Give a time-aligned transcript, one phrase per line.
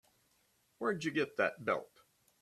[0.79, 1.91] Where'd you get that belt?